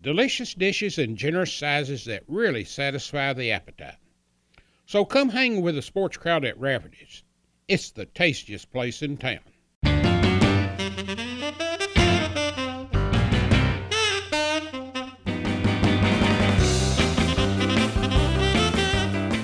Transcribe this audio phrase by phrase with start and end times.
[0.00, 3.96] delicious dishes in generous sizes that really satisfy the appetite.
[4.86, 7.24] So come hang with the sports crowd at Rafferty's.
[7.66, 9.40] It's the tastiest place in town.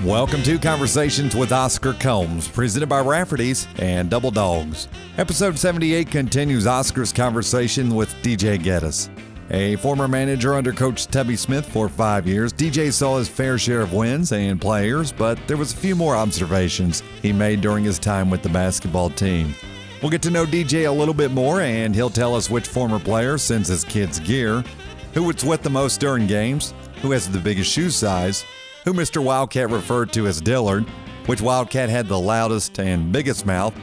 [0.05, 4.87] Welcome to Conversations with Oscar Combs, presented by Rafferty's and Double Dogs.
[5.17, 9.09] Episode 78 continues Oscar's conversation with DJ Geddes.
[9.51, 13.83] A former manager under Coach Tubby Smith for five years, DJ saw his fair share
[13.83, 17.99] of wins and players, but there was a few more observations he made during his
[17.99, 19.55] time with the basketball team.
[20.01, 22.99] We'll get to know DJ a little bit more, and he'll tell us which former
[22.99, 24.65] player sends his kids gear,
[25.13, 28.47] who it's with the most during games, who has the biggest shoe size,
[28.85, 29.23] who Mr.
[29.23, 30.87] Wildcat referred to as Dillard,
[31.27, 33.75] which Wildcat had the loudest and biggest mouth,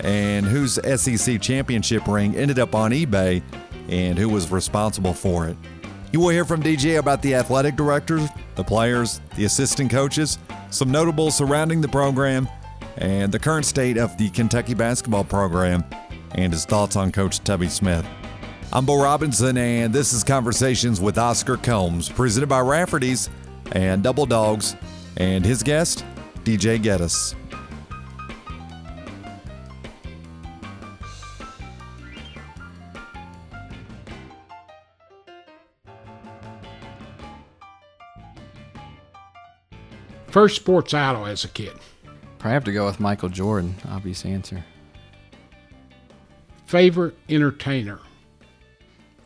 [0.00, 3.42] and whose SEC championship ring ended up on eBay,
[3.88, 5.56] and who was responsible for it.
[6.12, 10.38] You will hear from DJ about the athletic directors, the players, the assistant coaches,
[10.70, 12.48] some notables surrounding the program,
[12.98, 15.84] and the current state of the Kentucky basketball program,
[16.32, 18.06] and his thoughts on Coach Tubby Smith.
[18.72, 23.28] I'm Bo Robinson, and this is Conversations with Oscar Combs, presented by Rafferty's
[23.72, 24.76] and Double Dogs,
[25.16, 26.04] and his guest,
[26.44, 27.34] DJ Geddes.
[40.34, 41.74] First sports idol as a kid.
[42.40, 43.76] Probably have to go with Michael Jordan.
[43.88, 44.64] Obvious answer.
[46.66, 48.00] Favorite entertainer.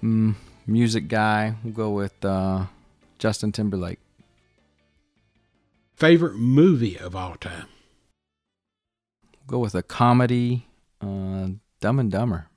[0.02, 0.34] Mm,
[0.66, 1.54] music guy.
[1.64, 2.66] We'll go with uh,
[3.18, 4.00] Justin Timberlake.
[5.94, 7.68] Favorite movie of all time.
[9.32, 10.66] We'll go with a comedy.
[11.00, 12.48] Uh, Dumb and Dumber.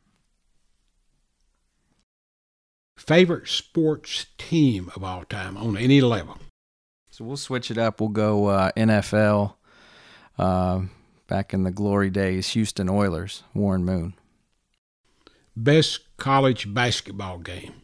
[2.97, 6.38] Favorite sports team of all time on any level.
[7.21, 8.01] So we'll switch it up.
[8.01, 9.53] We'll go uh, NFL.
[10.39, 10.81] Uh,
[11.27, 14.15] back in the glory days, Houston Oilers, Warren Moon.
[15.55, 17.75] Best college basketball game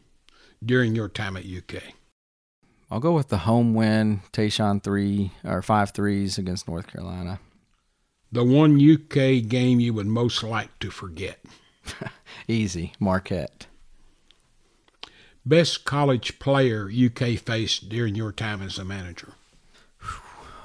[0.65, 1.83] during your time at UK.
[2.89, 7.39] I'll go with the home win, Tayshaun three or five threes against North Carolina.
[8.31, 11.45] The one UK game you would most like to forget.
[12.47, 13.66] Easy, Marquette.
[15.47, 19.31] Best college player UK faced during your time as a manager.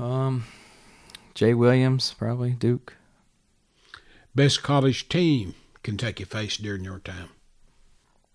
[0.00, 0.43] Um,
[1.34, 2.97] Jay Williams, probably Duke.
[4.34, 5.54] Best college team
[5.84, 7.28] Kentucky faced during your time.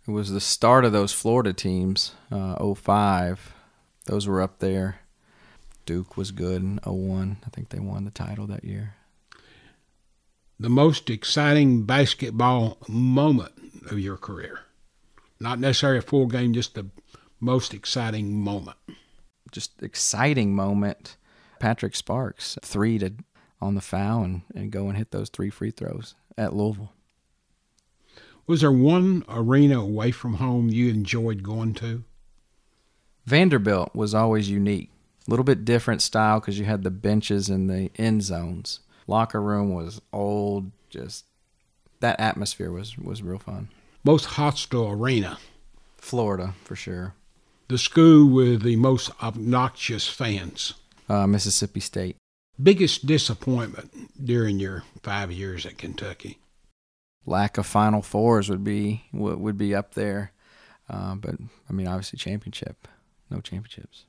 [0.07, 3.53] It was the start of those Florida teams, uh, 05.
[4.05, 5.01] Those were up there.
[5.85, 7.39] Duke was good in 01.
[7.45, 8.95] I think they won the title that year.
[10.57, 13.51] The most exciting basketball moment
[13.91, 14.61] of your career.
[15.39, 16.87] Not necessarily a full game, just the
[17.39, 18.77] most exciting moment.
[19.51, 21.17] Just exciting moment.
[21.59, 23.13] Patrick Sparks, three to
[23.61, 26.93] on the foul and, and go and hit those three free throws at Louisville.
[28.45, 32.03] Was there one arena away from home you enjoyed going to?
[33.25, 34.89] Vanderbilt was always unique.
[35.27, 38.79] A little bit different style because you had the benches in the end zones.
[39.05, 41.25] Locker room was old, just
[41.99, 43.67] that atmosphere was, was real fun.
[44.03, 45.37] Most hostile arena?
[45.97, 47.13] Florida, for sure.
[47.67, 50.73] The school with the most obnoxious fans?
[51.09, 52.15] Uh, Mississippi State.
[52.61, 56.39] Biggest disappointment during your five years at Kentucky?
[57.25, 60.31] Lack of Final Fours would be would be up there,
[60.89, 61.35] uh, but
[61.69, 62.87] I mean, obviously, championship,
[63.29, 64.05] no championships.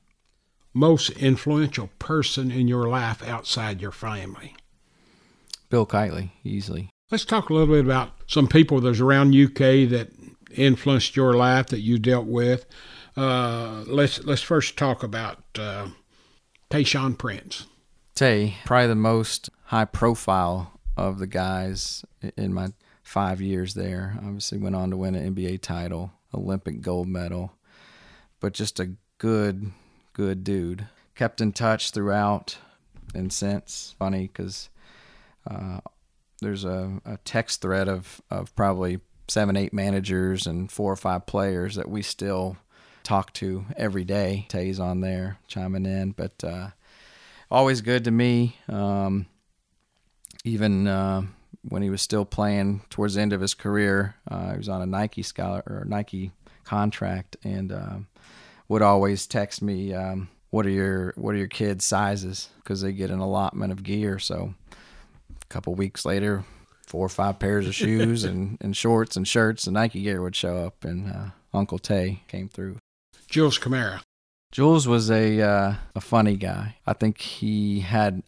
[0.73, 4.55] Most influential person in your life outside your family?
[5.69, 6.89] Bill Keightley, easily.
[7.11, 10.09] Let's talk a little bit about some people that's around UK that
[10.51, 12.67] influenced your life that you dealt with.
[13.17, 15.87] Uh, let's let's first talk about uh,
[16.69, 17.65] Tayshaun Prince.
[18.13, 22.05] Tay, probably the most high profile of the guys
[22.37, 24.15] in my five years there.
[24.19, 27.53] Obviously, went on to win an NBA title, Olympic gold medal,
[28.39, 29.71] but just a good,
[30.13, 30.87] good dude.
[31.15, 32.59] Kept in touch throughout
[33.15, 33.95] and since.
[33.97, 34.69] Funny because
[35.49, 35.79] uh,
[36.39, 41.25] there's a, a text thread of, of probably seven, eight managers and four or five
[41.25, 42.57] players that we still
[43.03, 44.45] talk to every day.
[44.49, 46.69] Tay's on there chiming in, but uh,
[47.49, 48.57] always good to me.
[48.67, 49.27] Um,
[50.43, 51.23] even uh,
[51.63, 54.81] when he was still playing towards the end of his career, uh, he was on
[54.81, 56.31] a Nike scholar or Nike
[56.63, 58.07] contract, and um,
[58.67, 62.93] would always text me, um, "What are your What are your kids' sizes?" Because they
[62.93, 64.19] get an allotment of gear.
[64.19, 64.53] So
[65.49, 66.43] couple weeks later,
[66.87, 70.35] four or five pairs of shoes and, and shorts and shirts and Nike gear would
[70.35, 72.77] show up, and uh, Uncle Tay came through.
[73.29, 74.01] Jules Camara.
[74.51, 76.77] Jules was a uh, a funny guy.
[76.87, 78.23] I think he had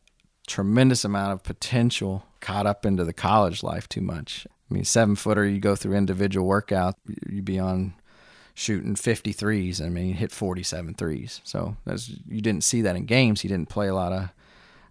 [0.46, 4.46] tremendous amount of potential caught up into the college life too much.
[4.70, 6.96] I mean, seven footer, you go through individual workout,
[7.30, 7.94] you'd be on
[8.54, 9.84] shooting 53s.
[9.84, 11.42] I mean, he hit 47 threes.
[11.44, 13.42] So that's, you didn't see that in games.
[13.42, 14.30] He didn't play a lot of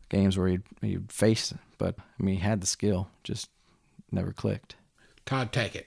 [0.09, 3.49] games where he'd, he'd face, but I mean, he had the skill, just
[4.13, 4.77] never clicked.
[5.25, 5.87] Todd Tackett.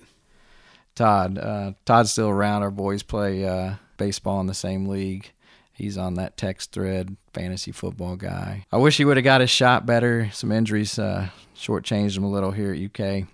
[0.96, 2.64] Todd, uh, Todd's still around.
[2.64, 5.32] Our boys play uh, baseball in the same league.
[5.72, 8.66] He's on that text thread, fantasy football guy.
[8.72, 10.30] I wish he would have got his shot better.
[10.34, 13.28] Some injuries uh, shortchanged him a little here at UK,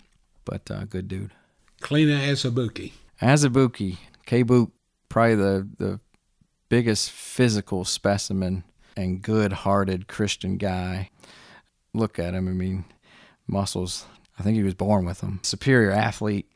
[0.46, 1.32] but uh, good dude.
[1.82, 2.92] Kelenna Azubuike.
[3.22, 4.72] Azubuike, K Boot,
[5.08, 6.00] probably the, the
[6.68, 8.64] biggest physical specimen
[8.98, 11.10] and good hearted Christian guy.
[11.94, 12.48] Look at him.
[12.48, 12.86] I mean,
[13.48, 14.06] muscles.
[14.38, 15.40] I think he was born with them.
[15.44, 16.50] Superior athlete.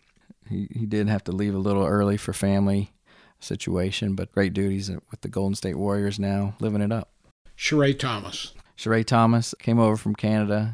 [0.49, 2.93] He, he did have to leave a little early for family
[3.39, 7.09] situation, but great duties with the Golden State Warriors now, living it up.
[7.57, 8.53] Sheray Thomas.
[8.77, 10.73] Sheray Thomas came over from Canada.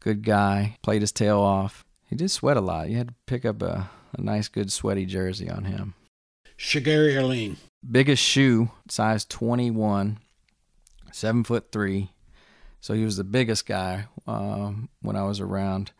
[0.00, 0.76] Good guy.
[0.82, 1.84] Played his tail off.
[2.08, 2.90] He did sweat a lot.
[2.90, 5.94] You had to pick up a, a nice, good, sweaty jersey on him.
[6.58, 7.56] Shagari Alleyne.
[7.90, 10.18] Biggest shoe, size 21,
[11.12, 12.10] seven foot three.
[12.84, 15.90] So he was the biggest guy um, when I was around.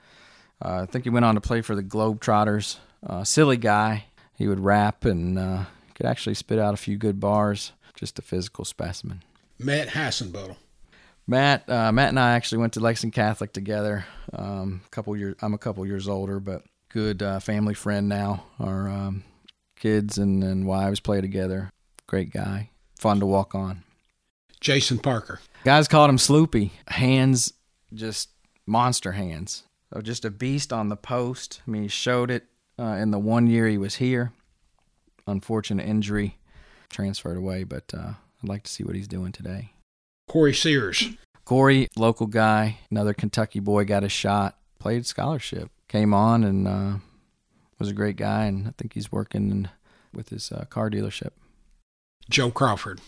[0.62, 2.76] Uh, I think he went on to play for the Globetrotters.
[3.02, 4.04] Uh, silly guy.
[4.34, 5.64] He would rap and uh,
[5.94, 7.72] could actually spit out a few good bars.
[7.94, 9.22] Just a physical specimen.
[9.58, 10.56] Matt Heissenbuttel.
[11.26, 14.04] Matt, uh, Matt and I actually went to Lexington Catholic together.
[14.34, 18.44] Um, a couple years, I'm a couple years older, but good uh, family friend now.
[18.60, 19.24] Our um,
[19.76, 21.70] kids and, and wives play together.
[22.06, 23.84] Great guy, fun to walk on.
[24.64, 25.40] Jason Parker.
[25.62, 26.70] Guys called him Sloopy.
[26.88, 27.52] Hands,
[27.92, 28.30] just
[28.66, 29.64] monster hands.
[29.92, 31.60] So just a beast on the post.
[31.68, 32.46] I mean, he showed it
[32.78, 34.32] uh, in the one year he was here.
[35.26, 36.38] Unfortunate injury,
[36.88, 39.72] transferred away, but uh, I'd like to see what he's doing today.
[40.28, 41.10] Corey Sears.
[41.44, 46.94] Corey, local guy, another Kentucky boy, got a shot, played scholarship, came on, and uh,
[47.78, 48.46] was a great guy.
[48.46, 49.68] And I think he's working
[50.14, 51.32] with his uh, car dealership.
[52.30, 53.02] Joe Crawford.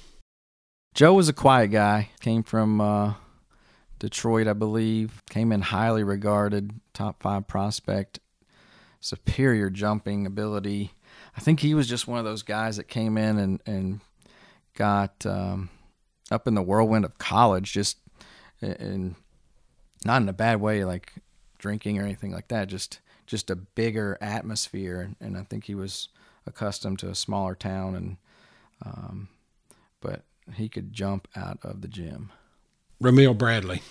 [0.97, 2.09] Joe was a quiet guy.
[2.21, 3.15] Came from uh,
[3.99, 5.23] Detroit, I believe.
[5.29, 8.19] Came in highly regarded, top five prospect,
[8.99, 10.93] superior jumping ability.
[11.37, 14.01] I think he was just one of those guys that came in and and
[14.73, 15.69] got um,
[16.31, 17.99] up in the whirlwind of college, just
[18.63, 19.17] and
[20.03, 21.13] not in a bad way, like
[21.59, 22.69] drinking or anything like that.
[22.69, 26.09] Just just a bigger atmosphere, and, I think he was
[26.47, 28.17] accustomed to a smaller town, and
[28.83, 29.29] um,
[30.01, 30.23] but
[30.55, 32.31] he could jump out of the gym.
[33.01, 33.83] Ramel Bradley.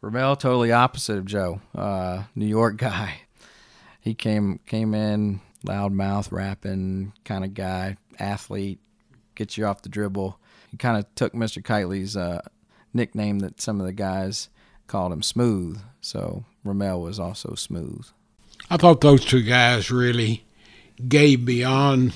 [0.00, 3.22] Ramel, totally opposite of Joe, uh, New York guy.
[4.04, 8.80] He came came in loudmouth rapping kind of guy, athlete,
[9.36, 10.40] gets you off the dribble.
[10.72, 11.62] He kind of took Mr.
[11.62, 12.40] Keightley's uh,
[12.92, 14.48] nickname that some of the guys
[14.86, 15.80] called him Smooth.
[16.00, 18.06] So Ramel was also smooth.
[18.70, 20.44] I thought those two guys really
[21.08, 22.12] gave beyond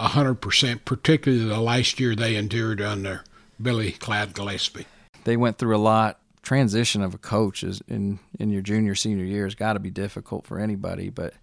[0.00, 3.24] hundred percent, particularly the last year they endured under
[3.60, 4.86] Billy Clyde Gillispie.
[5.24, 6.18] They went through a lot.
[6.42, 9.90] Transition of a coach is in in your junior senior year has got to be
[9.90, 11.34] difficult for anybody, but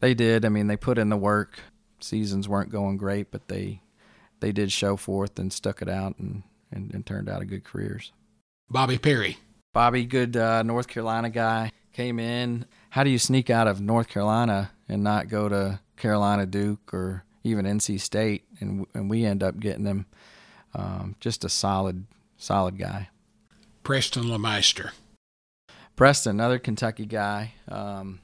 [0.00, 0.44] they did.
[0.44, 1.60] I mean, they put in the work.
[2.00, 3.80] Seasons weren't going great, but they
[4.40, 6.42] they did show forth and stuck it out and
[6.72, 8.12] and, and turned out a good careers.
[8.68, 9.38] Bobby Perry.
[9.72, 12.66] Bobby, good uh, North Carolina guy, came in.
[12.90, 17.24] How do you sneak out of North Carolina and not go to Carolina, Duke, or
[17.44, 18.44] even NC State?
[18.60, 20.06] And and we end up getting him.
[20.74, 22.06] Um, just a solid,
[22.36, 23.10] solid guy.
[23.82, 24.90] Preston LeMaster.
[25.96, 27.54] Preston, another Kentucky guy.
[27.68, 28.20] Um,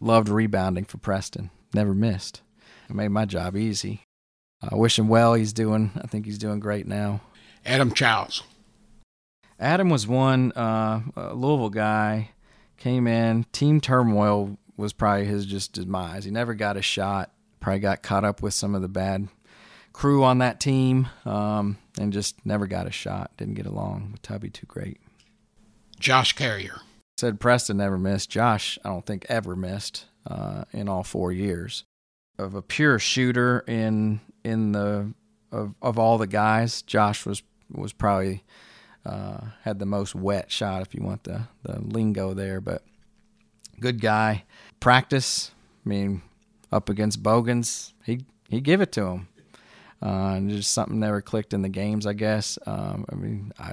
[0.00, 1.50] loved rebounding for Preston.
[1.74, 2.40] Never missed.
[2.88, 4.02] It made my job easy.
[4.62, 5.34] I wish him well.
[5.34, 5.90] He's doing.
[5.96, 7.20] I think he's doing great now.
[7.66, 8.42] Adam Chiles.
[9.58, 12.30] Adam was one uh, Louisville guy.
[12.76, 13.44] Came in.
[13.52, 16.24] Team turmoil was probably his just demise.
[16.24, 17.30] He never got a shot.
[17.62, 19.28] Probably got caught up with some of the bad
[19.92, 23.30] crew on that team, um, and just never got a shot.
[23.36, 25.00] Didn't get along with Tubby too great.
[26.00, 26.80] Josh Carrier.
[27.18, 28.28] Said Preston never missed.
[28.28, 31.84] Josh, I don't think ever missed uh, in all four years.
[32.36, 35.14] Of a pure shooter in in the
[35.52, 38.42] of of all the guys, Josh was was probably
[39.06, 42.60] uh, had the most wet shot, if you want the the lingo there.
[42.60, 42.82] But
[43.78, 44.44] good guy.
[44.80, 45.52] Practice.
[45.86, 46.22] I mean,
[46.72, 49.28] up against Bogans, he he give it to him.
[50.02, 52.58] Uh, and just something never clicked in the games, I guess.
[52.66, 53.70] Um, I mean, I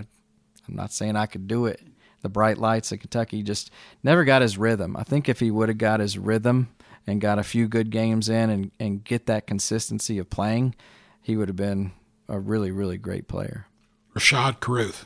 [0.67, 1.81] I'm not saying I could do it.
[2.21, 3.71] The bright lights of Kentucky just
[4.03, 4.95] never got his rhythm.
[4.95, 6.69] I think if he would have got his rhythm
[7.07, 10.75] and got a few good games in and, and get that consistency of playing,
[11.21, 11.93] he would have been
[12.27, 13.67] a really, really great player.
[14.15, 15.05] Rashaad Carruth.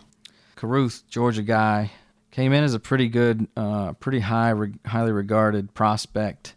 [0.55, 1.91] Carruth, Georgia guy,
[2.31, 6.55] came in as a pretty good, uh, pretty high, re- highly regarded prospect.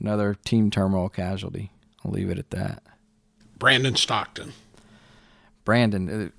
[0.00, 1.70] Another team turmoil casualty.
[2.04, 2.82] I'll leave it at that.
[3.58, 4.52] Brandon Stockton.
[5.64, 6.32] Brandon,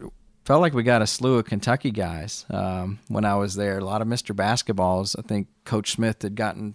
[0.49, 3.77] felt like we got a slew of Kentucky guys um, when I was there.
[3.77, 4.35] A lot of Mr.
[4.35, 5.15] Basketballs.
[5.19, 6.73] I think Coach Smith had gotten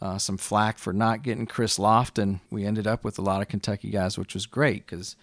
[0.00, 2.40] uh, some flack for not getting Chris Lofton.
[2.50, 5.16] We ended up with a lot of Kentucky guys, which was great because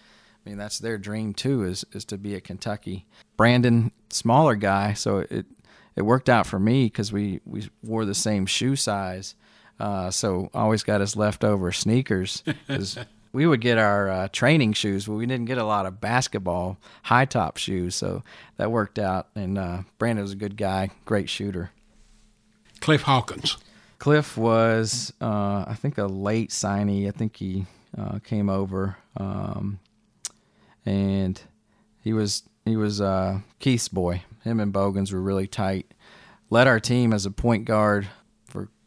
[0.44, 3.06] I mean that's their dream too is is to be at Kentucky.
[3.36, 5.46] Brandon, smaller guy, so it
[5.94, 9.34] it worked out for me because we we wore the same shoe size.
[9.78, 12.42] Uh, so always got his leftover sneakers.
[12.46, 12.98] because
[13.32, 16.78] we would get our uh, training shoes, but we didn't get a lot of basketball
[17.02, 17.94] high top shoes.
[17.94, 18.22] So
[18.56, 19.28] that worked out.
[19.34, 21.70] And uh, Brandon was a good guy, great shooter.
[22.80, 23.56] Cliff Hawkins.
[23.98, 27.08] Cliff was, uh, I think, a late signee.
[27.08, 27.66] I think he
[27.96, 29.78] uh, came over, um,
[30.84, 31.40] and
[32.02, 34.22] he was he was uh, Keith's boy.
[34.42, 35.94] Him and Bogans were really tight.
[36.50, 38.08] Led our team as a point guard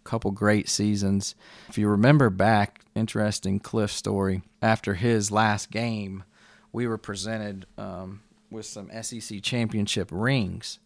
[0.08, 1.36] couple great seasons.
[1.68, 4.42] If you remember back, interesting Cliff story.
[4.62, 6.24] After his last game,
[6.72, 10.80] we were presented um, with some SEC championship rings,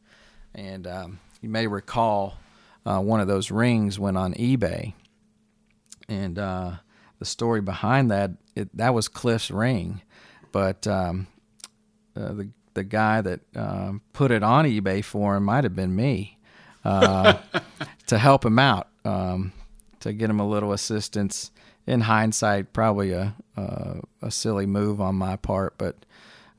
[0.55, 2.37] and um, you may recall
[2.85, 4.93] uh, one of those rings went on eBay,
[6.09, 6.71] and uh,
[7.19, 10.01] the story behind that it, that was Cliff's ring,
[10.51, 11.27] but um,
[12.15, 15.95] uh, the the guy that um, put it on eBay for him might have been
[15.95, 16.39] me.
[16.83, 17.37] Uh,
[18.07, 19.53] to help him out um,
[19.99, 21.51] to get him a little assistance.
[21.87, 25.97] In hindsight, probably a a, a silly move on my part, but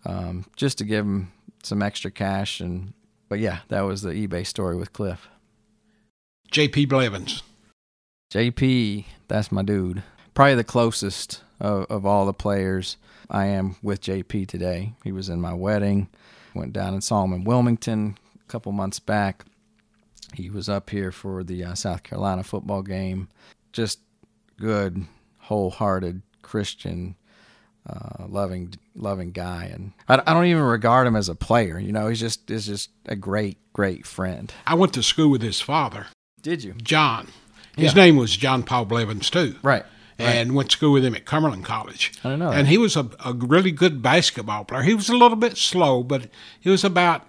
[0.04, 1.32] um, just to give him
[1.62, 2.92] some extra cash and.
[3.28, 5.26] But yeah, that was the eBay story with Cliff.
[6.52, 7.42] JP Blevins.
[8.30, 10.02] JP, that's my dude.
[10.34, 12.98] Probably the closest of, of all the players
[13.30, 14.92] I am with JP today.
[15.02, 16.08] He was in my wedding.
[16.54, 19.44] Went down and saw him in Wilmington a couple months back.
[20.34, 23.28] He was up here for the uh, South Carolina football game.
[23.72, 24.00] Just
[24.58, 25.06] good,
[25.38, 27.16] wholehearted Christian,
[27.88, 31.78] uh, loving, loving guy, and I, I, don't even regard him as a player.
[31.78, 34.52] You know, he's just is just a great, great friend.
[34.66, 36.06] I went to school with his father.
[36.40, 37.28] Did you, John?
[37.76, 38.04] His yeah.
[38.04, 39.56] name was John Paul Blevins too.
[39.62, 39.84] Right.
[40.18, 40.56] And right.
[40.56, 42.12] went to school with him at Cumberland College.
[42.22, 42.52] I don't know.
[42.52, 44.82] And he was a, a really good basketball player.
[44.82, 46.28] He was a little bit slow, but
[46.60, 47.26] he was about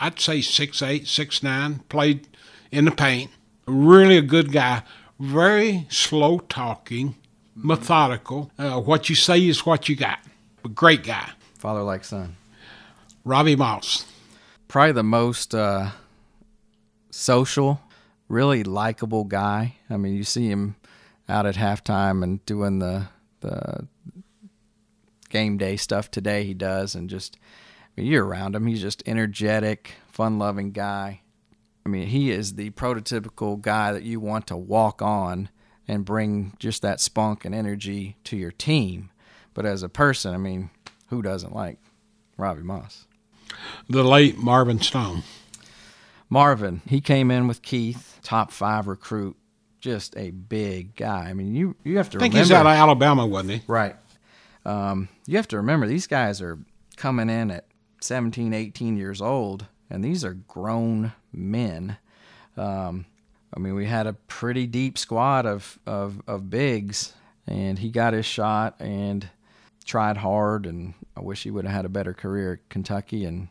[0.00, 1.80] I'd say six eight, six nine.
[1.88, 2.28] Played
[2.74, 3.30] in the paint.
[3.66, 4.82] Really a good guy.
[5.18, 7.14] Very slow talking,
[7.54, 8.50] methodical.
[8.58, 10.18] Uh, what you say is what you got.
[10.64, 11.30] A great guy.
[11.58, 12.36] Father like son.
[13.24, 14.04] Robbie Moss.
[14.68, 15.90] Probably the most uh,
[17.10, 17.80] social,
[18.28, 19.76] really likable guy.
[19.88, 20.76] I mean, you see him
[21.28, 23.06] out at halftime and doing the
[23.40, 23.86] the
[25.30, 26.44] game day stuff today.
[26.44, 27.38] He does, and just
[27.96, 28.66] I mean, you're around him.
[28.66, 31.20] He's just energetic, fun loving guy.
[31.86, 35.50] I mean, he is the prototypical guy that you want to walk on
[35.86, 39.10] and bring just that spunk and energy to your team.
[39.52, 40.70] But as a person, I mean,
[41.08, 41.78] who doesn't like
[42.38, 43.06] Robbie Moss?
[43.88, 45.22] The late Marvin Stone.
[46.30, 49.36] Marvin, he came in with Keith, top five recruit,
[49.78, 51.28] just a big guy.
[51.28, 52.18] I mean, you you have to.
[52.18, 53.62] I think remember, he's out of Alabama, wasn't he?
[53.66, 53.94] Right.
[54.64, 56.58] Um, you have to remember these guys are
[56.96, 57.66] coming in at
[58.00, 61.96] 17, 18 years old and these are grown men.
[62.56, 63.06] Um,
[63.56, 67.14] I mean, we had a pretty deep squad of, of, of bigs,
[67.46, 69.28] and he got his shot and
[69.84, 70.66] tried hard.
[70.66, 73.48] And I wish he would have had a better career at Kentucky and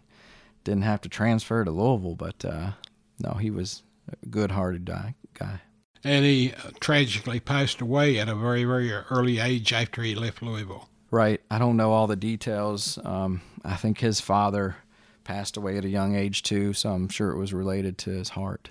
[0.63, 2.15] didn't have to transfer to Louisville.
[2.15, 2.71] But uh,
[3.19, 5.61] no, he was a good-hearted guy.
[6.03, 10.41] And he uh, tragically passed away at a very, very early age after he left
[10.41, 10.89] Louisville.
[11.11, 11.39] Right.
[11.49, 12.99] I don't know all the details.
[13.05, 14.75] Um, I think his father
[15.23, 18.29] passed away at a young age too, so I'm sure it was related to his
[18.29, 18.69] heart.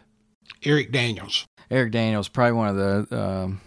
[0.64, 1.46] Eric Daniels.
[1.70, 2.76] Eric Daniels, probably one of
[3.08, 3.60] the um,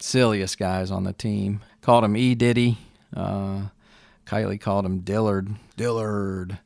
[0.00, 1.60] silliest guys on the team.
[1.80, 2.78] Called him E Diddy.
[3.14, 3.68] Uh,
[4.26, 5.54] Keightley called him Dillard.
[5.76, 6.58] Dillard.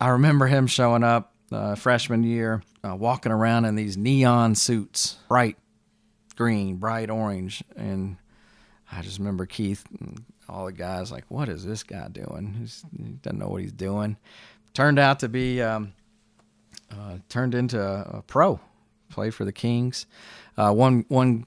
[0.00, 5.16] I remember him showing up uh, freshman year, uh, walking around in these neon suits,
[5.28, 5.56] bright
[6.36, 8.16] green, bright orange, and
[8.92, 9.84] I just remember Keith.
[9.98, 12.54] And all the guys like, what is this guy doing?
[12.58, 14.16] He's, he doesn't know what he's doing.
[14.74, 15.92] Turned out to be um,
[16.90, 18.60] uh, turned into a, a, pro.
[19.10, 20.06] Played for the Kings.
[20.56, 21.46] Uh, one one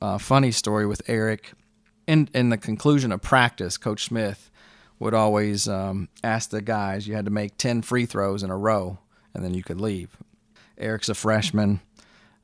[0.00, 1.52] uh, funny story with Eric.
[2.06, 4.50] In in the conclusion of practice, Coach Smith
[4.98, 8.56] would always um, ask the guys, you had to make ten free throws in a
[8.56, 8.98] row,
[9.34, 10.16] and then you could leave.
[10.78, 11.80] Eric's a freshman.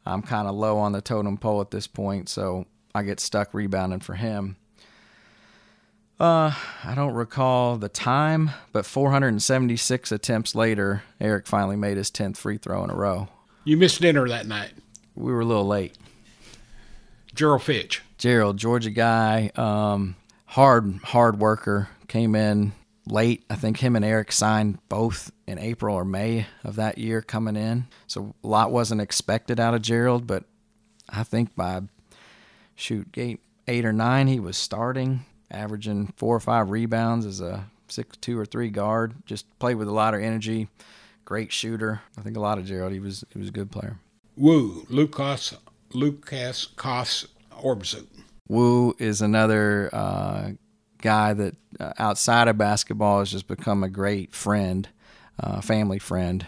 [0.06, 3.52] I'm kind of low on the totem pole at this point, so I get stuck
[3.52, 4.56] rebounding for him.
[6.20, 12.36] Uh, I don't recall the time, but 476 attempts later, Eric finally made his 10th
[12.36, 13.28] free throw in a row.
[13.64, 14.72] You missed dinner that night.
[15.14, 15.96] We were a little late.
[17.34, 18.02] Gerald Fitch.
[18.16, 22.72] Gerald, Georgia guy, um, hard, hard worker, came in
[23.06, 23.44] late.
[23.48, 27.54] I think him and Eric signed both in April or May of that year coming
[27.54, 27.86] in.
[28.08, 30.44] So a lot wasn't expected out of Gerald, but
[31.08, 31.82] I think by
[32.74, 37.66] shoot eight, eight or nine he was starting, averaging four or five rebounds as a
[37.88, 39.14] six two or three guard.
[39.26, 40.68] Just played with a lot of energy.
[41.24, 42.00] Great shooter.
[42.16, 42.92] I think a lot of Gerald.
[42.92, 43.98] He was he was a good player.
[44.36, 45.54] Woo, Lucas
[45.92, 48.06] Lucas Kos Obrzut.
[48.48, 50.50] Woo is another uh,
[51.02, 54.88] guy that uh, outside of basketball has just become a great friend,
[55.38, 56.46] uh, family friend.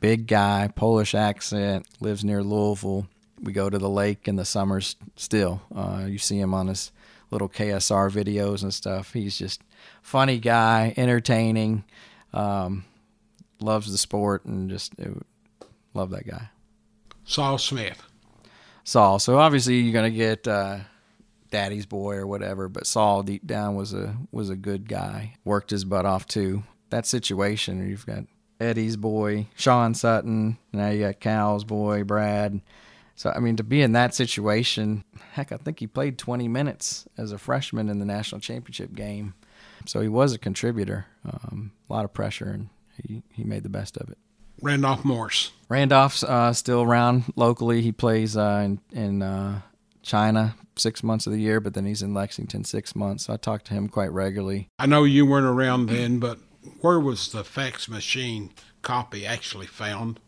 [0.00, 3.06] Big guy, Polish accent, lives near Louisville.
[3.40, 5.62] We go to the lake in the summers still.
[5.74, 6.90] Uh, you see him on his
[7.32, 9.12] little KSR videos and stuff.
[9.12, 9.62] He's just
[10.02, 11.84] funny guy, entertaining,
[12.32, 12.84] um,
[13.60, 15.10] loves the sport, and just it,
[15.94, 16.50] love that guy.
[17.24, 18.02] Saul Smith.
[18.84, 19.18] Saul.
[19.18, 20.78] So obviously you're gonna get uh,
[21.50, 25.34] daddy's boy or whatever, but Saul deep down was a was a good guy.
[25.44, 26.64] Worked his butt off too.
[26.90, 28.24] That situation, you've got
[28.60, 32.60] Eddie's boy, Sean Sutton, now you got Cal's boy, Brad.
[33.14, 37.06] So I mean, to be in that situation, heck, I think he played 20 minutes
[37.16, 39.34] as a freshman in the national championship game.
[39.86, 41.06] So he was a contributor.
[41.24, 42.68] Um, a lot of pressure, and
[43.02, 44.18] he he made the best of it.
[44.60, 45.50] Randolph Morris.
[45.68, 47.82] Randolph's uh, still around locally.
[47.82, 49.62] He plays uh, in in uh,
[50.02, 53.24] China six months of the year, but then he's in Lexington six months.
[53.24, 54.68] So I talk to him quite regularly.
[54.78, 56.38] I know you weren't around then, but
[56.80, 58.50] where was the fax machine
[58.82, 60.20] copy actually found?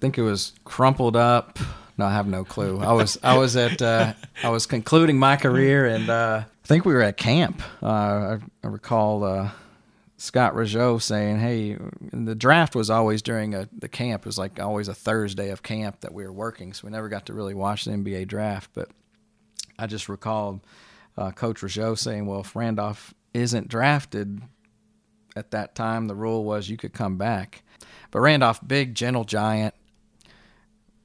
[0.00, 1.58] I think it was crumpled up.
[1.98, 2.80] No, I have no clue.
[2.80, 6.86] I was I was at uh, I was concluding my career, and uh, I think
[6.86, 7.62] we were at camp.
[7.82, 9.50] Uh, I, I, recall uh,
[10.16, 11.76] Scott Rougeau saying, "Hey,
[12.14, 14.22] the draft was always during a the camp.
[14.22, 17.10] It was like always a Thursday of camp that we were working, so we never
[17.10, 18.70] got to really watch the NBA draft.
[18.72, 18.88] But
[19.78, 20.62] I just recall
[21.18, 24.40] uh, Coach Rougeau saying, "Well, if Randolph isn't drafted
[25.36, 27.62] at that time, the rule was you could come back."
[28.10, 29.74] But Randolph, big, gentle giant.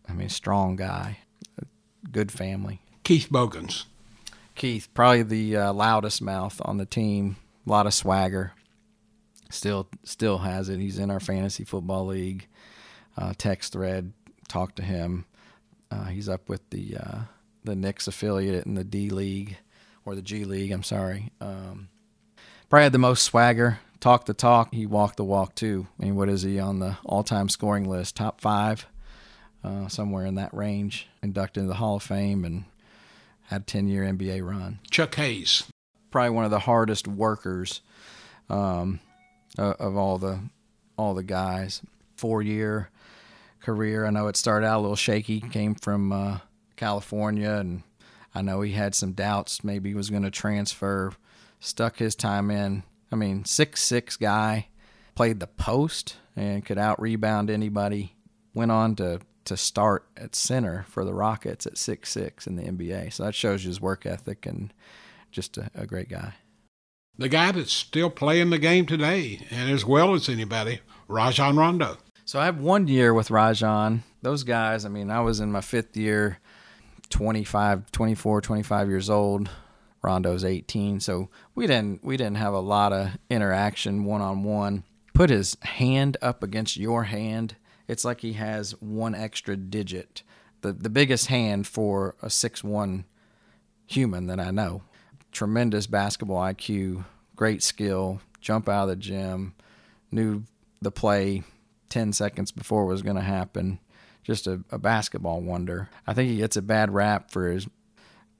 [0.07, 1.19] I mean, strong guy,
[2.11, 2.81] good family.
[3.03, 3.85] Keith Bogans.
[4.55, 7.35] Keith, probably the uh, loudest mouth on the team.
[7.67, 8.53] A lot of swagger.
[9.49, 10.79] Still, still has it.
[10.79, 12.47] He's in our fantasy football league.
[13.17, 14.13] Uh, text thread.
[14.47, 15.25] Talk to him.
[15.91, 17.19] Uh, he's up with the uh,
[17.63, 19.57] the Knicks affiliate in the D League
[20.05, 20.71] or the G League.
[20.71, 21.31] I'm sorry.
[21.41, 21.89] Um,
[22.69, 23.79] probably had the most swagger.
[23.99, 24.73] Talk the talk.
[24.73, 25.87] He walked the walk too.
[25.99, 28.15] I mean, what is he on the all-time scoring list?
[28.15, 28.85] Top five,
[29.65, 31.07] uh, somewhere in that range.
[31.23, 32.65] Inducted into the Hall of Fame and
[33.47, 34.79] had a 10-year NBA run.
[34.91, 35.63] Chuck Hayes.
[36.11, 37.81] Probably one of the hardest workers
[38.49, 38.99] um,
[39.57, 40.39] of all the
[40.97, 41.81] all the guys.
[42.15, 42.89] Four-year
[43.61, 44.05] career.
[44.05, 45.41] I know it started out a little shaky.
[45.41, 46.37] Came from uh,
[46.77, 47.83] California, and
[48.33, 49.63] I know he had some doubts.
[49.63, 51.11] Maybe he was going to transfer.
[51.59, 52.83] Stuck his time in.
[53.11, 54.67] I mean, six six guy,
[55.15, 58.15] played the post and could out rebound anybody.
[58.53, 62.63] Went on to to start at center for the Rockets at six six in the
[62.63, 63.13] NBA.
[63.13, 64.73] So that shows you his work ethic and
[65.31, 66.33] just a, a great guy.
[67.17, 71.97] The guy that's still playing the game today and as well as anybody, Rajon Rondo.
[72.25, 74.03] So I have one year with Rajon.
[74.21, 76.39] Those guys, I mean, I was in my fifth year
[77.09, 79.49] 25, 24, 25 years old.
[80.01, 84.83] Rondo's 18, so we didn't we didn't have a lot of interaction one on one.
[85.15, 87.55] Put his hand up against your hand.
[87.87, 90.23] It's like he has one extra digit.
[90.61, 93.05] The the biggest hand for a six one
[93.85, 94.83] human that I know.
[95.31, 99.53] Tremendous basketball IQ, great skill, jump out of the gym,
[100.11, 100.43] knew
[100.81, 101.43] the play
[101.89, 103.79] 10 seconds before it was going to happen
[104.25, 105.89] just a, a basketball wonder.
[106.07, 107.67] I think he gets a bad rap for his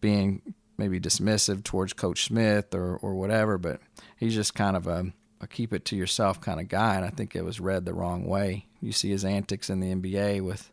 [0.02, 0.42] being
[0.78, 3.80] maybe dismissive towards Coach Smith or, or whatever, but
[4.18, 5.14] he's just kind of a,
[5.46, 7.94] a keep it to yourself kind of guy, and I think it was read the
[7.94, 8.66] wrong way.
[8.82, 10.72] You see his antics in the NBA with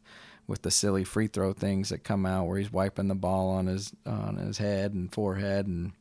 [0.48, 3.66] with the silly free throw things that come out where he's wiping the ball on
[3.66, 5.92] his on his head and forehead and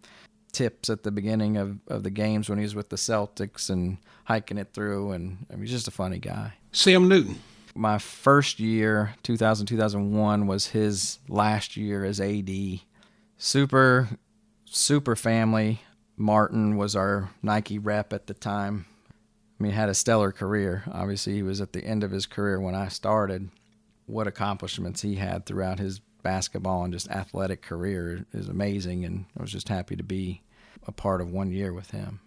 [0.51, 3.97] tips at the beginning of, of the games when he was with the Celtics and
[4.25, 5.11] hiking it through.
[5.11, 6.53] And I mean, he's just a funny guy.
[6.73, 7.39] CM Newton.
[7.73, 12.49] My first year, 2000, 2001, was his last year as AD.
[13.37, 14.09] Super,
[14.65, 15.81] super family.
[16.21, 18.85] Martin was our Nike rep at the time.
[19.59, 20.83] I mean, had a stellar career.
[20.91, 23.49] Obviously, he was at the end of his career when I started.
[24.05, 29.41] What accomplishments he had throughout his basketball and just athletic career is amazing, and I
[29.41, 30.41] was just happy to be
[30.87, 32.19] a part of one year with him.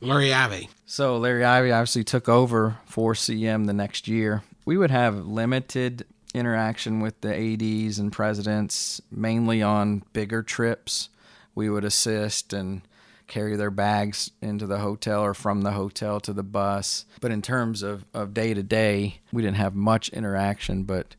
[0.00, 0.68] Larry Ivy.
[0.86, 4.42] So Larry Ivy obviously took over for CM the next year.
[4.64, 11.10] We would have limited interaction with the ADs and presidents, mainly on bigger trips.
[11.54, 12.82] We would assist and
[13.30, 17.06] carry their bags into the hotel or from the hotel to the bus.
[17.20, 21.14] But in terms of, of day to day, we didn't have much interaction, but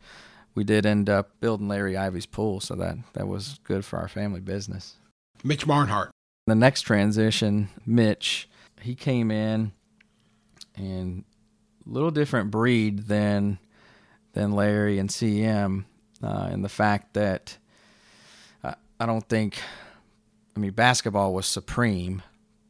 [0.53, 4.09] we did end up building Larry Ivy's pool, so that, that was good for our
[4.09, 4.95] family business.
[5.41, 6.11] Mitch Barnhart.
[6.47, 8.49] The next transition, Mitch,
[8.81, 9.71] he came in
[10.75, 11.23] and
[11.85, 13.57] a little different breed than
[14.33, 15.83] than Larry and CM
[16.23, 17.57] uh, in the fact that
[18.63, 19.59] I, I don't think
[20.55, 22.21] I mean basketball was supreme,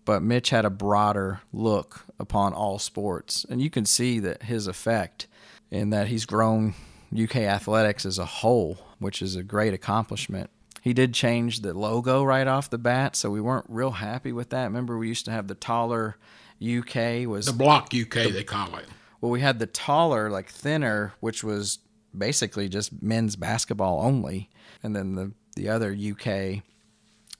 [0.06, 4.67] but Mitch had a broader look upon all sports, and you can see that his
[4.67, 5.28] effect
[5.70, 6.74] in that he's grown
[7.17, 10.50] UK athletics as a whole, which is a great accomplishment.
[10.82, 14.50] He did change the logo right off the bat, so we weren't real happy with
[14.50, 14.65] that.
[14.65, 16.17] Remember, we used to have the taller
[16.62, 18.86] UK was the block UK the, they call it.
[19.20, 21.80] Well, we had the taller, like thinner, which was
[22.15, 24.50] basically just men's basketball only,
[24.84, 26.63] and then the the other UK,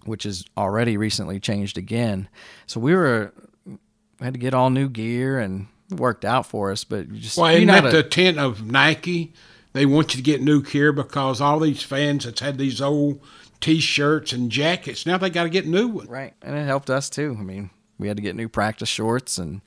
[0.06, 2.28] which is already recently changed again.
[2.68, 3.34] So we were
[3.66, 3.78] we
[4.26, 7.54] had to get all new gear and worked out for us, but you just well,
[7.54, 9.34] isn't that a, the tent of Nike?
[9.74, 13.22] They want you to get new gear because all these fans that's had these old
[13.62, 16.10] T-shirts and jackets now they got to get new ones.
[16.10, 17.36] Right, and it helped us too.
[17.40, 19.62] I mean, we had to get new practice shorts and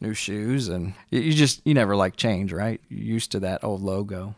[0.00, 2.80] new shoes, and you just you never like change, right?
[2.88, 4.34] You're used to that old logo.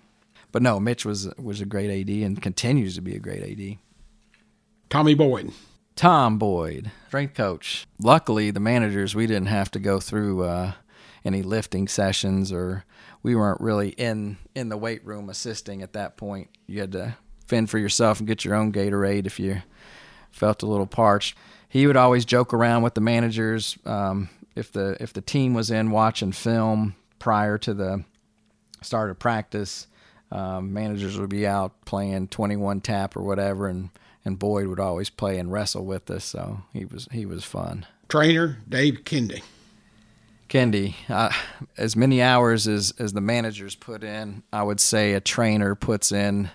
[0.52, 3.78] But no, Mitch was was a great AD and continues to be a great AD.
[4.90, 5.52] Tommy Boyd.
[5.96, 7.86] Tom Boyd, strength coach.
[7.98, 10.72] Luckily, the managers we didn't have to go through uh,
[11.24, 12.84] any lifting sessions, or
[13.22, 16.48] we weren't really in in the weight room assisting at that point.
[16.66, 19.62] You had to fend for yourself and get your own Gatorade if you
[20.30, 21.36] felt a little parched
[21.70, 25.70] he would always joke around with the managers um, if the if the team was
[25.70, 28.04] in watching film prior to the
[28.82, 29.86] start of practice.
[30.32, 33.90] Um, managers would be out playing 21 tap or whatever, and
[34.24, 36.24] and Boyd would always play and wrestle with us.
[36.24, 37.86] So he was he was fun.
[38.08, 39.42] Trainer Dave Kendi.
[40.48, 41.30] Kendi, uh,
[41.78, 46.10] as many hours as as the managers put in, I would say a trainer puts
[46.10, 46.50] in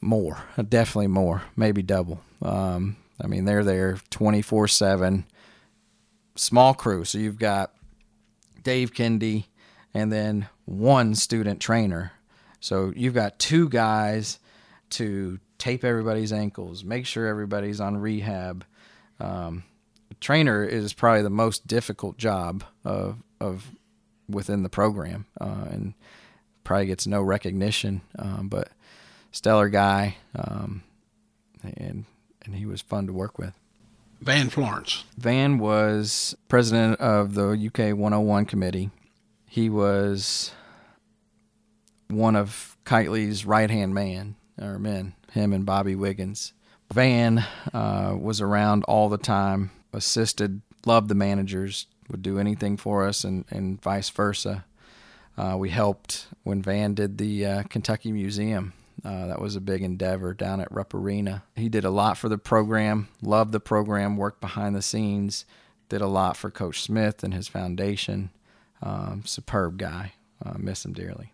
[0.00, 2.20] more, definitely more, maybe double.
[2.42, 5.24] Um, I mean, they're there 24 7.
[6.34, 7.04] Small crew.
[7.04, 7.72] So you've got
[8.62, 9.46] Dave Kendi
[9.94, 12.12] and then one student trainer.
[12.60, 14.38] So you've got two guys
[14.90, 18.64] to tape everybody's ankles, make sure everybody's on rehab.
[19.18, 19.64] Um,
[20.20, 23.72] trainer is probably the most difficult job of of
[24.28, 25.94] within the program, uh, and
[26.62, 28.00] probably gets no recognition.
[28.16, 28.68] Um, but
[29.32, 30.84] stellar guy, um,
[31.64, 32.04] and
[32.44, 33.54] and he was fun to work with.
[34.20, 35.02] Van Florence.
[35.18, 38.90] Van was president of the UK 101 committee.
[39.48, 40.52] He was
[42.06, 46.52] one of Keightley's right hand man or men, him and Bobby Wiggins.
[46.92, 53.06] Van uh, was around all the time, assisted, loved the managers, would do anything for
[53.06, 54.64] us, and, and vice versa.
[55.36, 58.72] Uh, we helped when Van did the uh, Kentucky Museum
[59.04, 61.42] uh, that was a big endeavor down at Rupp Arena.
[61.54, 65.44] He did a lot for the program, loved the program, worked behind the scenes,
[65.88, 68.30] did a lot for Coach Smith and his foundation.
[68.82, 70.12] Um, superb guy.
[70.44, 71.32] Uh, miss him dearly.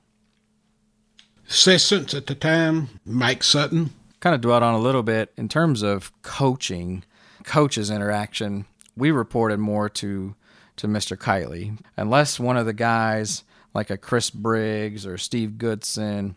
[1.48, 3.90] Assistants at the time, Mike Sutton.
[4.20, 7.04] Kind of dwelt on a little bit in terms of coaching,
[7.44, 8.66] coaches' interaction.
[8.96, 10.34] We reported more to
[10.76, 11.18] to Mr.
[11.18, 16.34] Keightley, unless one of the guys like a Chris Briggs or Steve Goodson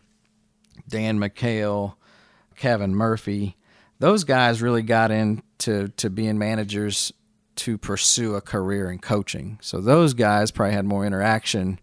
[0.88, 1.94] Dan McHale,
[2.54, 3.56] Kevin Murphy,
[3.98, 7.12] those guys really got into to being managers
[7.56, 9.58] to pursue a career in coaching.
[9.62, 11.80] So those guys probably had more interaction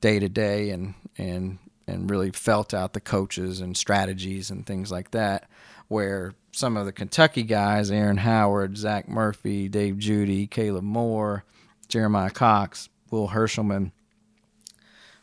[0.00, 4.90] day to day and and and really felt out the coaches and strategies and things
[4.90, 5.48] like that.
[5.88, 11.44] Where some of the Kentucky guys, Aaron Howard, Zach Murphy, Dave Judy, Caleb Moore,
[11.88, 13.92] Jeremiah Cox, Will Herschelman,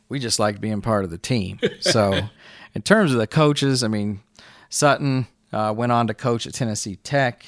[0.07, 1.59] we just liked being part of the team.
[1.81, 2.29] So
[2.75, 4.21] in terms of the coaches, I mean,
[4.69, 7.43] Sutton uh, went on to coach at Tennessee Tech.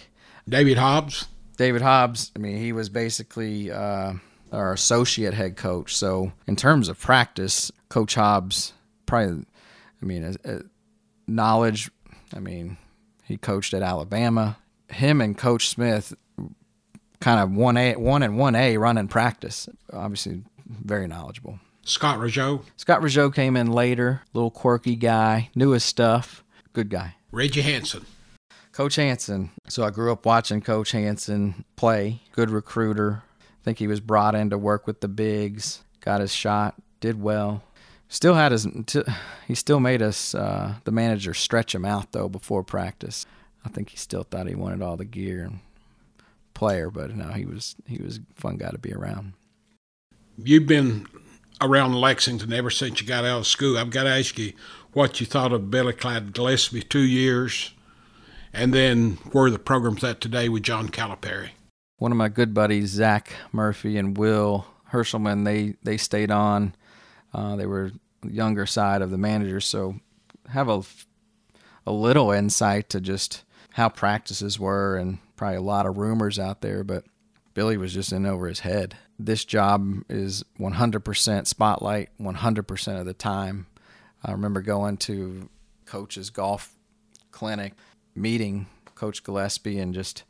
[0.48, 1.28] David Hobbs.
[1.58, 4.14] David Hobbs, I mean, he was basically uh,
[4.52, 5.96] our associate head coach.
[5.96, 8.74] So, in terms of practice, Coach Hobbs
[9.06, 9.46] probably,
[10.02, 10.60] I mean, uh,
[11.28, 11.92] knowledge,
[12.36, 12.78] I mean,
[13.24, 14.58] he coached at Alabama.
[14.90, 16.14] Him and Coach Smith
[17.20, 19.70] kind of 1A, 1 and 1A running practice.
[19.92, 21.60] Obviously, very knowledgeable.
[21.86, 22.64] Scott Rougeau.
[22.78, 27.16] Scott Rougeau came in later, little quirky guy, knew his stuff, good guy.
[27.32, 28.06] Reggie Hanson.
[28.72, 29.52] Coach Hanson.
[29.68, 32.22] So I grew up watching Coach Hanson play.
[32.32, 33.24] Good recruiter.
[33.40, 35.84] I think he was brought in to work with the bigs.
[36.02, 36.76] Got his shot.
[37.00, 37.64] Did well.
[38.14, 38.68] Still had his.
[39.48, 43.26] He still made us uh, the manager stretch him out though before practice.
[43.66, 45.62] I think he still thought he wanted all the gear and
[46.54, 49.34] player, but no, he was he was a fun guy to be around.
[50.38, 51.08] You've been
[51.60, 53.80] around Lexington ever since you got out of school.
[53.80, 54.54] I've got to ask you
[54.92, 57.72] what you thought of Billy Clyde Gillispie two years
[58.54, 61.50] and then where the program's at today with John Calipari.
[61.98, 66.76] One of my good buddies, Zach Murphy and Will Herschelman, they they stayed on.
[67.34, 67.92] Uh, they were
[68.30, 69.96] younger side of the managers, so
[70.50, 70.82] have a
[71.86, 76.62] a little insight to just how practices were and probably a lot of rumors out
[76.62, 77.04] there, but
[77.54, 78.96] Billy was just in over his head.
[79.20, 83.68] This job is 100% spotlight 100% of the time.
[84.24, 85.50] I remember going to
[85.86, 86.74] coach's golf
[87.32, 87.74] clinic
[88.16, 90.24] meeting Coach Gillispie, and just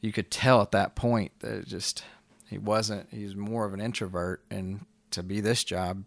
[0.00, 2.04] you could tell at that point that just
[2.50, 3.08] he wasn't.
[3.10, 6.04] He's more of an introvert, and to be this job,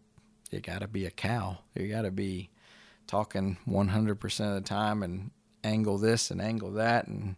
[0.51, 1.63] you got to be a Cal.
[1.75, 2.49] You got to be
[3.05, 5.31] talking 100% of the time and
[5.63, 7.35] angle this and angle that and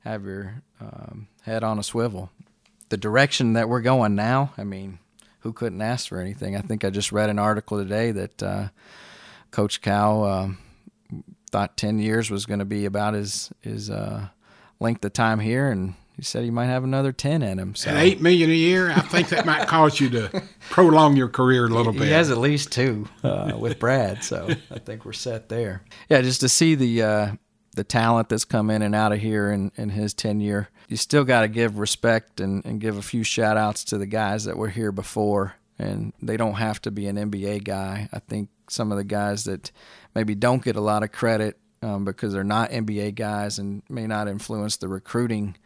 [0.00, 2.30] have your um, head on a swivel.
[2.88, 4.98] The direction that we're going now, I mean,
[5.40, 6.56] who couldn't ask for anything?
[6.56, 8.68] I think I just read an article today that uh,
[9.50, 10.58] Coach Cal um,
[11.50, 14.28] thought 10 years was going to be about his his uh,
[14.80, 17.74] length of time here, and he said he might have another 10 in him.
[17.74, 21.28] So At eight million a year, I think that might cause you to prolong your
[21.28, 22.02] career a little bit.
[22.02, 25.82] he has at least two uh, with Brad, so I think we're set there.
[26.08, 27.32] Yeah, just to see the uh,
[27.74, 31.24] the talent that's come in and out of here in, in his tenure, you still
[31.24, 34.58] got to give respect and, and give a few shout outs to the guys that
[34.58, 35.54] were here before.
[35.78, 38.10] And they don't have to be an NBA guy.
[38.12, 39.72] I think some of the guys that
[40.14, 44.06] maybe don't get a lot of credit um, because they're not NBA guys and may
[44.06, 45.56] not influence the recruiting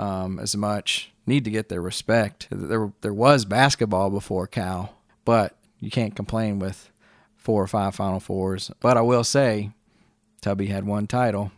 [0.00, 2.48] um, as much need to get their respect.
[2.50, 6.90] There, there was basketball before Cal, but you can't complain with
[7.36, 8.70] four or five Final Fours.
[8.80, 9.70] But I will say,
[10.40, 11.52] Tubby had one title.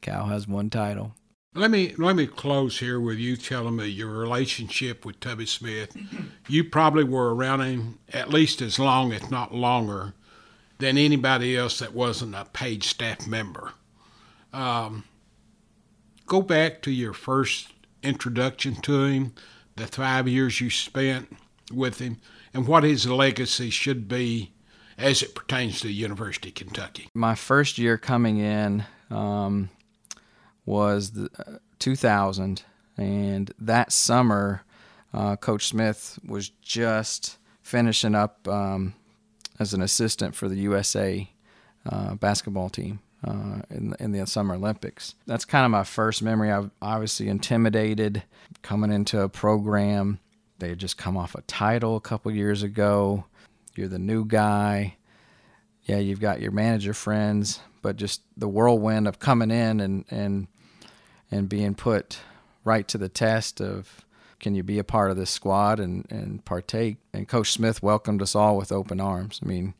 [0.00, 1.14] Cal has one title.
[1.54, 5.96] Let me let me close here with you telling me your relationship with Tubby Smith.
[6.50, 10.14] You probably were around him at least as long, if not longer,
[10.78, 13.72] than anybody else that wasn't a paid staff member.
[14.50, 15.04] Um,
[16.28, 19.32] go back to your first introduction to him,
[19.76, 21.34] the five years you spent
[21.72, 22.18] with him,
[22.54, 24.52] and what his legacy should be
[24.96, 27.08] as it pertains to the University of Kentucky.
[27.14, 29.70] My first year coming in um,
[30.66, 32.62] was the, uh, 2000,
[32.96, 34.64] and that summer,
[35.14, 38.94] uh, Coach Smith was just finishing up um,
[39.58, 41.28] as an assistant for the USA
[41.88, 45.14] uh, basketball team uh, in, in the Summer Olympics.
[45.26, 46.50] That's kind of my first memory.
[46.50, 48.22] I was obviously intimidated
[48.62, 50.20] coming into a program.
[50.58, 53.24] They had just come off a title a couple years ago.
[53.74, 54.96] You're the new guy.
[55.84, 60.48] Yeah, you've got your manager friends, but just the whirlwind of coming in and and
[61.30, 62.18] and being put
[62.64, 64.04] right to the test of
[64.40, 66.98] can you be a part of this squad and, and partake?
[67.12, 69.40] And Coach Smith welcomed us all with open arms.
[69.42, 69.74] I mean,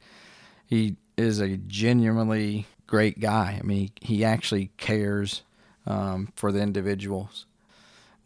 [0.66, 3.58] he is a genuinely great guy.
[3.60, 5.42] I mean, he, actually cares
[5.86, 7.46] um, for the individuals.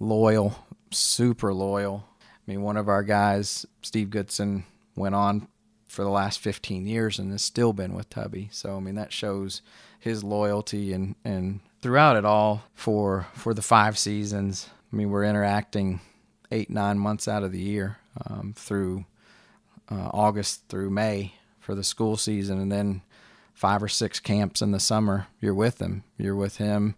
[0.01, 2.05] Loyal, super loyal.
[2.23, 4.65] I mean, one of our guys, Steve Goodson,
[4.97, 5.49] went on
[5.87, 8.49] for the last 15 years and has still been with Tubby.
[8.51, 9.61] So, I mean, that shows
[10.01, 14.71] his loyalty and, and throughout it all for for the five seasons.
[14.93, 16.01] I mean, we're interacting
[16.51, 19.05] eight nine months out of the year um, through
[19.91, 23.03] uh, August through May for the school season, and then
[23.63, 25.29] five or six camps in the summer.
[25.41, 26.03] You're with them.
[26.19, 26.97] You're with him.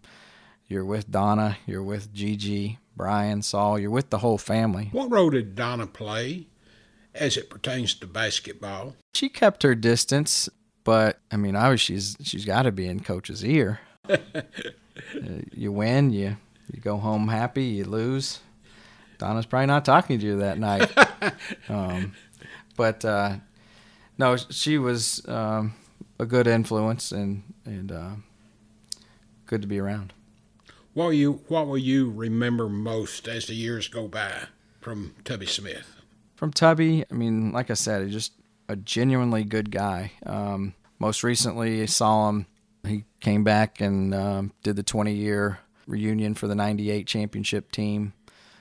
[0.67, 1.57] You're with Donna.
[1.67, 3.77] You're with Gigi, Brian, Saul.
[3.77, 4.89] You're with the whole family.
[4.91, 6.47] What role did Donna play
[7.13, 8.95] as it pertains to basketball?
[9.13, 10.49] She kept her distance,
[10.83, 13.81] but I mean, obviously she's she's got to be in coach's ear.
[14.09, 14.17] uh,
[15.53, 16.35] you win, you
[16.73, 17.65] you go home happy.
[17.65, 18.39] You lose,
[19.19, 20.91] Donna's probably not talking to you that night.
[21.69, 22.13] um,
[22.75, 23.35] but uh,
[24.17, 25.75] no, she was um,
[26.19, 28.11] a good influence and and uh,
[29.45, 30.13] good to be around.
[30.93, 34.47] What will you What will you remember most as the years go by
[34.81, 36.01] from Tubby Smith?
[36.35, 38.33] From Tubby, I mean, like I said, he's just
[38.67, 40.11] a genuinely good guy.
[40.25, 42.47] Um, most recently, I saw him.
[42.85, 48.13] He came back and um, did the 20 year reunion for the 98 championship team.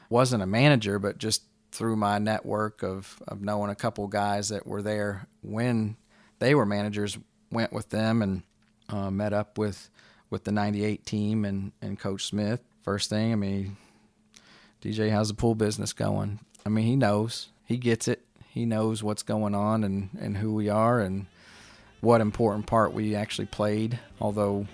[0.09, 4.67] Wasn't a manager, but just through my network of, of knowing a couple guys that
[4.67, 5.97] were there when
[6.39, 7.19] they were managers,
[7.55, 8.43] went with them and
[8.91, 9.89] uh, met up with,
[10.29, 12.61] with the 98 team and, and Coach Smith.
[12.83, 13.77] First thing, I mean,
[14.83, 16.41] DJ, how's the pool business going?
[16.67, 18.23] I mean, he knows, he gets it.
[18.51, 21.27] He knows what's going on and, and who we are and
[22.01, 23.99] what important part we actually played.
[24.21, 24.67] Although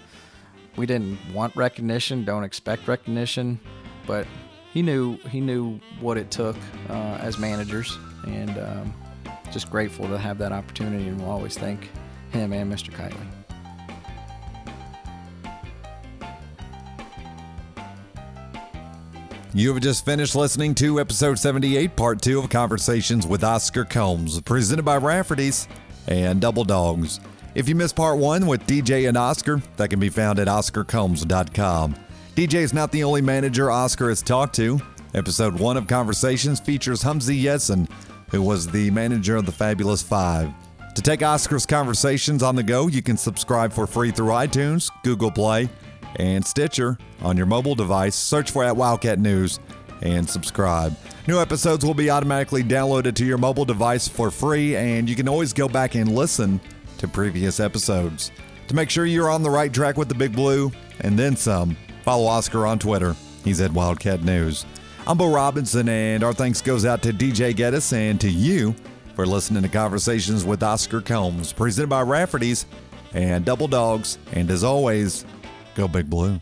[0.77, 3.61] we didn't want recognition, don't expect recognition,
[4.07, 4.27] but
[4.73, 6.57] he knew he knew what it took
[6.89, 8.95] uh, as managers, and um,
[9.51, 11.91] just grateful to have that opportunity, and we'll always thank
[12.31, 12.91] him and Mr.
[12.91, 13.27] Keightley.
[19.53, 24.41] You have just finished listening to episode 78, part two of Conversations with Oscar Combs,
[24.43, 25.67] presented by Rafferty's
[26.07, 27.19] and Double Dogs.
[27.57, 31.97] If you missed part one with DJ and Oscar, that can be found at OscarCombs.com.
[32.37, 34.81] DJ is not the only manager Oscar has talked to.
[35.15, 37.91] Episode one of Conversations features Humzey Yessin,
[38.31, 40.53] who was the manager of the Fabulous Five.
[40.97, 45.31] To take Oscar's conversations on the go, you can subscribe for free through iTunes, Google
[45.31, 45.69] Play,
[46.17, 48.17] and Stitcher on your mobile device.
[48.17, 49.61] Search for at Wildcat News
[50.03, 50.97] and subscribe.
[51.29, 55.29] New episodes will be automatically downloaded to your mobile device for free, and you can
[55.29, 56.61] always go back and listen
[56.99, 58.33] to previous episodes.
[58.67, 61.77] To make sure you're on the right track with the Big Blue and then some,
[62.03, 63.15] follow Oscar on Twitter.
[63.45, 64.67] He's at Wildcat News.
[65.07, 68.75] I'm Bo Robinson, and our thanks goes out to DJ Geddes and to you
[69.21, 72.65] for listening to Conversations with Oscar Combs, presented by Rafferty's
[73.13, 74.17] and Double Dogs.
[74.33, 75.27] And as always,
[75.75, 76.41] go Big Blue.